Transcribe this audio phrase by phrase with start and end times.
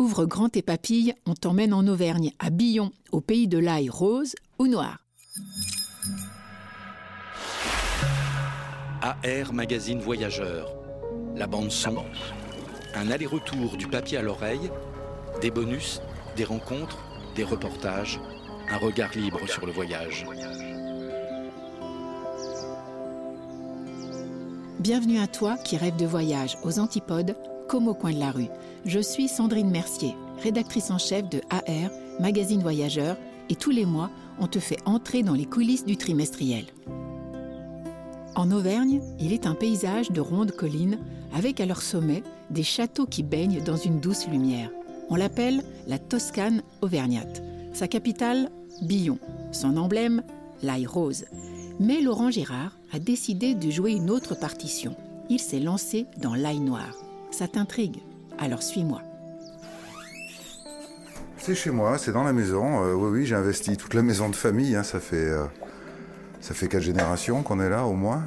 [0.00, 4.36] Ouvre grand tes papilles, on t'emmène en Auvergne, à Billon, au pays de l'ail rose
[4.60, 5.04] ou noir.
[9.02, 10.72] AR Magazine Voyageur.
[11.34, 11.96] La bande son.
[12.94, 14.70] Un aller-retour du papier à l'oreille.
[15.40, 16.00] Des bonus,
[16.36, 16.98] des rencontres,
[17.34, 18.20] des reportages.
[18.70, 20.26] Un regard libre sur le voyage.
[24.78, 27.34] Bienvenue à toi qui rêve de voyage aux antipodes
[27.68, 28.48] comme au coin de la rue.
[28.84, 31.90] Je suis Sandrine Mercier, rédactrice en chef de AR,
[32.20, 33.16] magazine voyageur,
[33.50, 36.64] et tous les mois, on te fait entrer dans les coulisses du trimestriel.
[38.34, 40.98] En Auvergne, il est un paysage de rondes collines
[41.34, 44.70] avec à leur sommet des châteaux qui baignent dans une douce lumière.
[45.10, 47.42] On l'appelle la Toscane auvergnate.
[47.72, 48.50] Sa capitale,
[48.82, 49.18] Billon.
[49.50, 50.22] Son emblème,
[50.62, 51.24] l'ail rose.
[51.80, 54.94] Mais Laurent Girard a décidé de jouer une autre partition.
[55.30, 56.94] Il s'est lancé dans l'ail noir.
[57.30, 57.98] Ça t'intrigue?
[58.38, 59.02] Alors suis-moi.
[61.38, 62.84] C'est chez moi, c'est dans la maison.
[62.84, 64.76] Euh, oui, oui, j'ai investi toute la maison de famille.
[64.76, 65.44] hein, Ça fait, euh,
[66.40, 68.22] ça fait quatre générations qu'on est là au moins.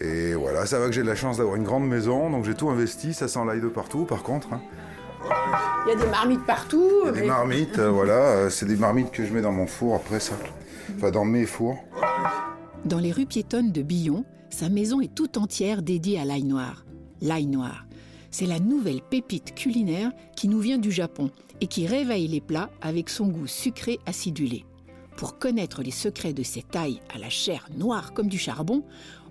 [0.00, 2.54] Et voilà, ça va que j'ai de la chance d'avoir une grande maison, donc j'ai
[2.54, 3.14] tout investi.
[3.14, 4.52] Ça sent l'ail de partout, par contre.
[4.52, 4.60] hein.
[5.86, 6.90] Il y a des marmites partout.
[7.04, 8.12] Il y a des marmites, euh, voilà.
[8.14, 10.34] euh, c'est des marmites que je mets dans mon four après ça.
[10.96, 11.78] Enfin, dans mes fours.
[12.84, 16.84] Dans les rues piétonnes de Billon, sa maison est tout entière dédiée à l'ail noir.
[17.22, 17.85] L'ail noir,
[18.36, 21.30] c'est la nouvelle pépite culinaire qui nous vient du Japon
[21.62, 24.66] et qui réveille les plats avec son goût sucré acidulé.
[25.16, 28.84] Pour connaître les secrets de cette ail à la chair noire comme du charbon,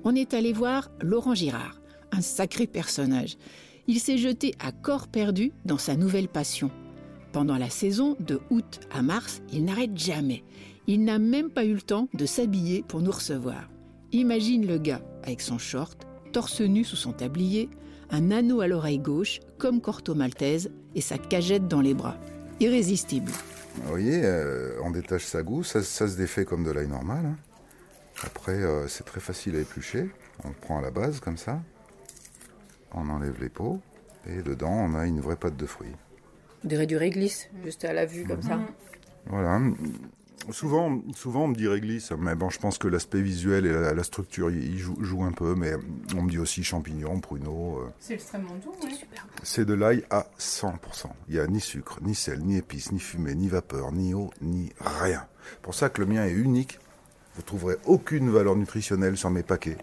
[0.05, 1.79] on est allé voir Laurent Girard,
[2.11, 3.37] un sacré personnage.
[3.85, 6.71] Il s'est jeté à corps perdu dans sa nouvelle passion.
[7.31, 10.43] Pendant la saison, de août à mars, il n'arrête jamais.
[10.87, 13.69] Il n'a même pas eu le temps de s'habiller pour nous recevoir.
[14.13, 17.69] Imagine le gars avec son short, torse nu sous son tablier,
[18.11, 22.17] un anneau à l'oreille gauche, comme Corto Maltese, et sa cagette dans les bras.
[22.59, 23.31] Irrésistible.
[23.75, 27.25] Vous voyez, euh, on détache sa gousse, ça, ça se défait comme de l'ail normal.
[27.25, 27.35] hein.
[28.23, 30.09] Après, euh, c'est très facile à éplucher.
[30.45, 31.61] On le prend à la base comme ça.
[32.93, 33.81] On enlève les peaux.
[34.27, 35.91] Et dedans, on a une vraie pâte de fruits.
[36.63, 38.59] On dirait du réglisse, juste à la vue comme ça.
[39.27, 39.59] Voilà.
[40.51, 43.93] Souvent, souvent on me dit réglisse, mais bon, je pense que l'aspect visuel et la,
[43.93, 45.73] la structure y, y jouent jouent un peu, mais
[46.15, 47.79] on me dit aussi champignons, pruneaux.
[47.79, 47.89] euh.
[47.99, 48.99] C'est extrêmement doux, oui.
[49.43, 50.71] C'est de l'ail à 100%.
[51.29, 54.29] Il n'y a ni sucre, ni sel, ni épices, ni fumée, ni vapeur, ni eau,
[54.41, 55.25] ni rien.
[55.61, 56.79] Pour ça que le mien est unique.
[57.35, 59.77] Vous trouverez aucune valeur nutritionnelle sur mes paquets,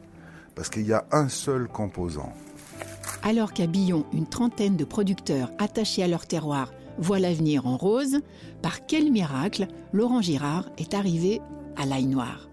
[0.55, 2.33] parce qu'il y a un seul composant.
[3.25, 8.19] Alors qu'à Billon, une trentaine de producteurs attachés à leur terroir voient l'avenir en rose,
[8.63, 11.41] par quel miracle Laurent Girard est arrivé
[11.77, 12.49] à l'ail noir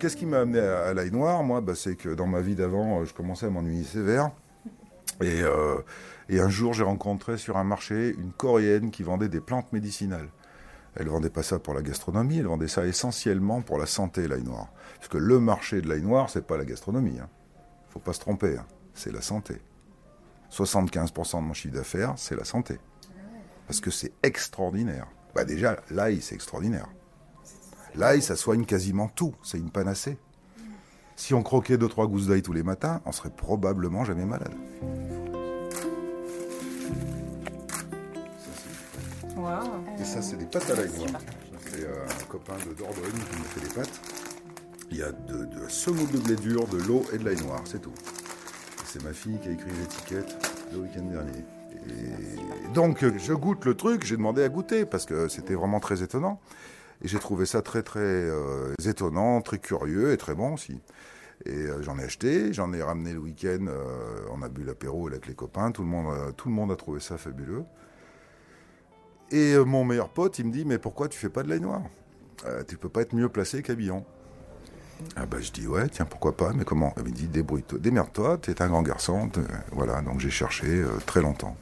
[0.00, 3.00] Qu'est-ce qui m'a amené à, l'ail noir Moi, bah, c'est que dans ma vie d'avant,
[3.00, 4.32] euh, je commençais à m'ennuyer sévère.
[5.20, 5.76] Et, euh,
[6.28, 10.30] et un jour, j'ai rencontré sur un marché une Coréenne qui vendait des plantes médicinales.
[10.96, 14.42] Elle vendait pas ça pour la gastronomie, elle vendait ça essentiellement pour la santé, l'ail
[14.42, 14.66] noir.
[14.96, 17.20] Parce que le marché de l'ail noir, c'est pas la gastronomie.
[17.20, 17.28] Hein.
[17.90, 18.66] Faut pas se tromper, hein.
[18.94, 19.60] C'est la santé.
[20.50, 22.78] 75% de mon chiffre d'affaires, c'est la santé.
[23.66, 25.06] Parce que c'est extraordinaire.
[25.34, 26.88] Bah déjà, l'ail, c'est extraordinaire.
[27.94, 29.34] L'ail, ça soigne quasiment tout.
[29.42, 30.18] C'est une panacée.
[31.16, 34.54] Si on croquait deux trois gousses d'ail tous les matins, on serait probablement jamais malade.
[39.98, 40.90] Et ça, c'est des pâtes à l'ail.
[41.70, 44.00] C'est euh, un copain de Dordogne qui me fait des pâtes.
[44.90, 47.40] Il y a de, de la semoule de blé dur, de l'eau et de l'ail
[47.42, 47.94] noir, c'est tout.
[48.92, 50.36] C'est ma fille qui a écrit l'étiquette
[50.70, 51.46] le week-end dernier.
[51.88, 56.02] Et donc, je goûte le truc, j'ai demandé à goûter parce que c'était vraiment très
[56.02, 56.42] étonnant.
[57.02, 60.78] Et j'ai trouvé ça très, très euh, étonnant, très curieux et très bon aussi.
[61.46, 65.08] Et euh, j'en ai acheté, j'en ai ramené le week-end, euh, on a bu l'apéro
[65.08, 67.64] avec les copains, tout le, monde, a- trouvé ça fabuleux.
[69.30, 71.80] Et mon meilleur pote, il me dit, mais pourquoi tu fais pas de l'ail noir
[72.68, 74.04] Tu peux pas être mieux placé qu'à Billon.
[75.16, 76.94] Ah bah je dis, ouais, tiens, pourquoi pas, mais comment?
[76.96, 79.30] Il me dit, débrouille-toi, démerde-toi, t'es un grand garçon.
[79.72, 81.56] Voilà, donc j'ai cherché euh, très longtemps.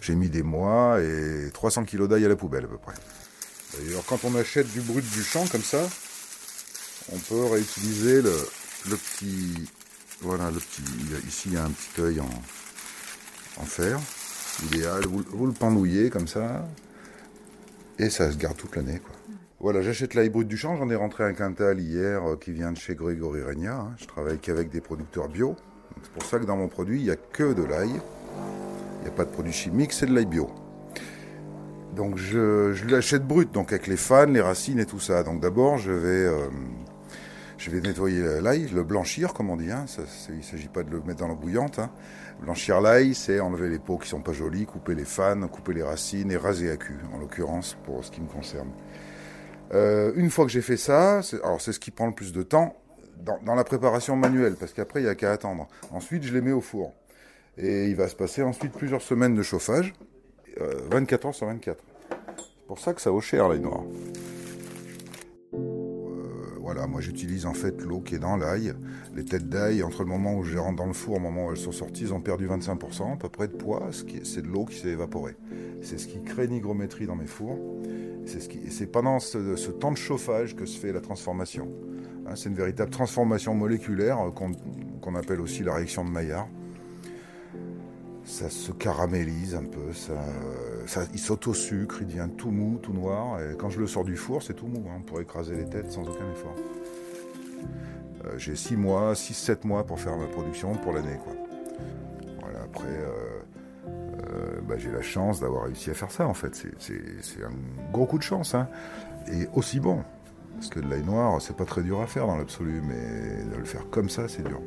[0.00, 2.94] J'ai mis des mois et 300 kilos d'ail à la poubelle à peu près.
[3.76, 5.88] D'ailleurs, quand on achète du brut du champ comme ça,
[7.12, 8.34] on peut réutiliser le,
[8.90, 9.68] le petit...
[10.20, 10.82] Voilà, le petit...
[11.26, 14.00] Ici, il y a un petit œil en, en fer,
[14.64, 15.06] idéal.
[15.06, 16.66] Vous, vous le pendouillez comme ça,
[17.98, 19.00] et ça se garde toute l'année.
[19.00, 19.14] quoi.
[19.60, 20.76] Voilà, j'achète l'ail brut du champ.
[20.76, 23.74] J'en ai rentré un quintal hier euh, qui vient de chez Grégory Regna.
[23.74, 23.92] hein.
[23.96, 25.56] Je travaille qu'avec des producteurs bio.
[26.02, 27.90] C'est pour ça que dans mon produit, il n'y a que de l'ail.
[27.90, 30.48] Il n'y a pas de produit chimique, c'est de l'ail bio.
[31.96, 35.24] Donc je, l'achète brut, donc avec les fans, les racines et tout ça.
[35.24, 36.46] Donc d'abord, je vais, euh,
[37.56, 39.72] je vais nettoyer l'ail, le blanchir, comme on dit.
[39.72, 39.86] Hein.
[40.28, 41.80] Il ne s'agit pas de le mettre dans l'eau bouillante.
[41.80, 41.90] hein.
[42.40, 45.82] Blanchir l'ail, c'est enlever les peaux qui sont pas jolies, couper les fans, couper les
[45.82, 48.68] racines et raser à cul, en l'occurrence, pour ce qui me concerne.
[49.74, 52.42] Euh, une fois que j'ai fait ça, alors c'est ce qui prend le plus de
[52.42, 52.76] temps
[53.42, 55.68] dans, la préparation manuelle, parce qu'après, il n'y a qu'à attendre.
[55.90, 56.94] Ensuite, je les mets au four.
[57.56, 59.92] Et il va se passer ensuite plusieurs semaines de chauffage,
[60.60, 61.82] euh, 24 heures sur 24.
[62.10, 63.82] C'est pour ça que ça vaut cher, l'ail noir.
[65.54, 65.56] Euh,
[66.60, 68.74] voilà, moi j'utilise en fait l'eau qui est dans l'ail.
[69.14, 71.50] Les têtes d'ail, entre le moment où je rentre dans le four, au moment où
[71.50, 73.88] elles sont sorties, ils ont perdu 25% à peu près de poids.
[74.22, 75.34] C'est de l'eau qui s'est évaporée.
[75.82, 77.58] C'est ce qui crée une hygrométrie dans mes fours.
[78.28, 81.68] C'est pendant ce, temps de chauffage que se fait la transformation.
[82.26, 86.48] Hein, c'est une véritable transformation moléculaire euh, qu'on appelle aussi la réaction de Maillard.
[88.24, 92.92] Ça se caramélise un peu, ça, il saute au sucre, il devient tout mou, tout
[92.92, 93.40] noir.
[93.40, 95.90] Et quand je le sors du four, c'est tout mou, hein, pour écraser les têtes
[95.90, 96.54] sans aucun effort.
[98.26, 101.16] Euh, J'ai 6 mois, 6-7 mois pour faire ma production pour l'année.
[102.62, 103.27] après, euh,
[104.68, 106.54] bah, j'ai la chance d'avoir réussi à faire ça en fait.
[106.78, 108.54] C'est- un gros coup de chance.
[108.54, 108.68] hein.
[109.32, 110.02] Et aussi bon.
[110.54, 113.56] Parce que de l'ail noir, c'est pas très dur à faire dans l'absolu, mais de
[113.56, 114.60] le faire comme ça, c'est dur.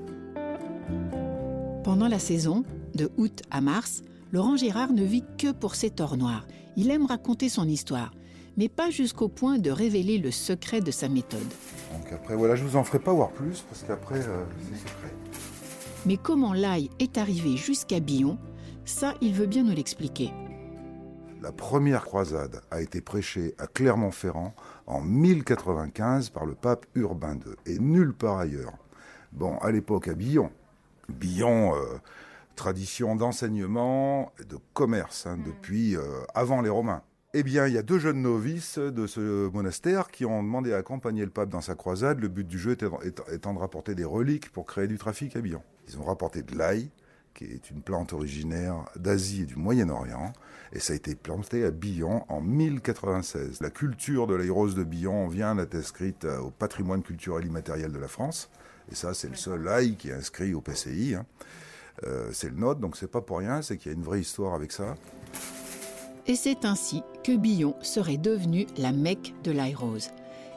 [1.84, 2.64] Pendant la saison,
[2.96, 6.46] de août à mars, Laurent Gérard ne vit que pour ses torts noirs.
[6.78, 8.12] Il aime raconter son histoire,
[8.56, 11.40] mais pas jusqu'au point de révéler le secret de sa méthode.
[11.92, 15.14] Donc après, voilà, je vous en ferai pas voir plus, parce qu'après, euh, c'est secret.
[16.06, 18.38] Mais comment l'ail est arrivé jusqu'à Billon,
[18.86, 20.32] ça, il veut bien nous l'expliquer.
[21.42, 24.54] La première croisade a été prêchée à Clermont-Ferrand
[24.86, 28.78] en 1095 par le pape Urbain II, et nulle part ailleurs.
[29.32, 30.52] Bon, à l'époque à Billon.
[31.10, 31.98] Billon, euh,
[32.56, 36.02] tradition d'enseignement, et de commerce, hein, depuis euh,
[36.36, 37.02] avant les Romains.
[37.34, 40.78] Eh bien, il y a deux jeunes novices de ce monastère qui ont demandé à
[40.78, 42.20] accompagner le pape dans sa croisade.
[42.20, 45.64] Le but du jeu étant, de rapporter des reliques pour créer du trafic à Billon.
[45.88, 46.92] Ils ont rapporté de l'ail,
[47.34, 50.34] qui est une plante originaire d'Asie et du Moyen-Orient,
[50.74, 53.62] et ça a été planté à Billon en 1096.
[53.62, 57.92] La culture de l'ail rose de Billon vient d'être inscrite euh, au patrimoine culturel immatériel
[57.92, 58.50] de la France,
[58.92, 61.16] et ça c'est le seul ail qui est inscrit au PCI.
[61.16, 61.26] hein.
[62.04, 64.22] Euh, c'est le nôtre, donc c'est pas pour rien, c'est qu'il y a une vraie
[64.22, 64.96] histoire avec ça.
[66.28, 70.10] Et c'est ainsi que Billon serait devenu la Mecque de l'ail rose.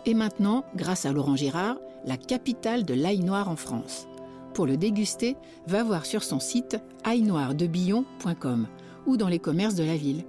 [0.06, 4.06] Et maintenant, grâce à Laurent Gérard, la capitale de l'ail noir en France.
[4.54, 5.36] Pour le déguster,
[5.66, 8.68] va voir sur son site ailnoirdebillon.com
[9.06, 10.24] ou dans les commerces de la ville.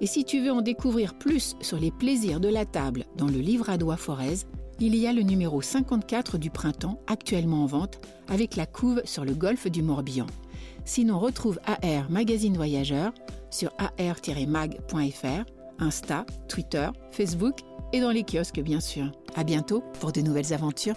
[0.00, 3.38] Et si tu veux en découvrir plus sur les plaisirs de la table dans le
[3.38, 4.46] livre à doigt Forez,
[4.80, 9.24] il y a le numéro 54 du printemps actuellement en vente avec la couve sur
[9.24, 10.26] le golfe du Morbihan.
[10.84, 13.12] Sinon, retrouve AR Magazine Voyageur
[13.50, 15.44] sur ar-mag.fr,
[15.78, 17.58] Insta, Twitter, Facebook
[17.92, 19.10] et dans les kiosques bien sûr.
[19.34, 20.96] À bientôt pour de nouvelles aventures.